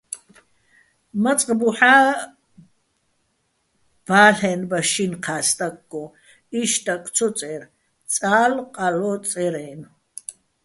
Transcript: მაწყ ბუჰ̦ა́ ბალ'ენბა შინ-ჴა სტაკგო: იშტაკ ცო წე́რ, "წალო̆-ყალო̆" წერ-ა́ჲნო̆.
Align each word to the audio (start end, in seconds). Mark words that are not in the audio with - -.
მაწყ 1.23 1.47
ბუჰ̦ა́ 1.59 2.01
ბალ'ენბა 4.07 4.79
შინ-ჴა 4.91 5.37
სტაკგო: 5.47 6.03
იშტაკ 6.59 7.03
ცო 7.15 7.27
წე́რ, 7.37 7.61
"წალო̆-ყალო̆" 8.13 9.21
წერ-ა́ჲნო̆. 9.29 9.91